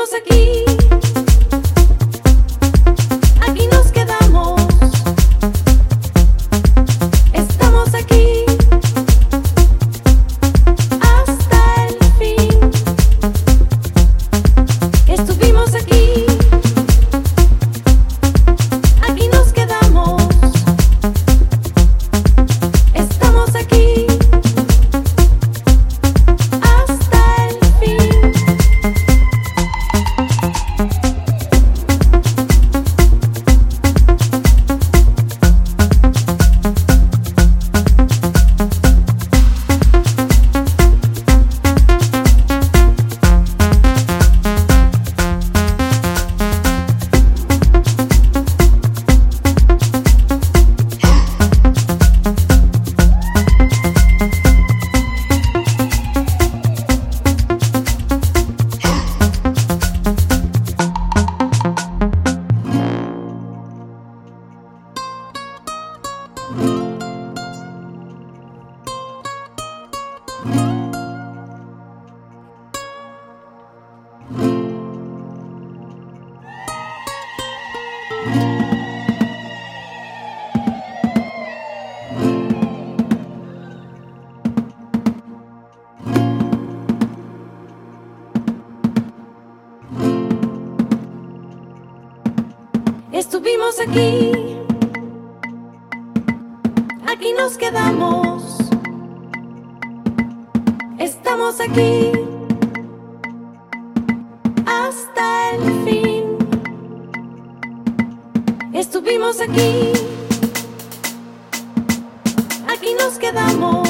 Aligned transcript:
Aquí, 0.00 0.16
aquí 0.16 0.69
Estuvimos 93.12 93.78
aquí, 93.80 94.59
nos 97.40 97.56
quedamos. 97.56 98.58
Estamos 100.98 101.58
aquí 101.58 102.12
hasta 104.66 105.52
el 105.52 105.62
fin. 105.84 106.24
Estuvimos 108.74 109.40
aquí, 109.40 109.90
aquí 112.68 112.90
nos 113.00 113.14
quedamos. 113.18 113.88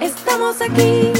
Estamos 0.00 0.62
aquí 0.62 1.19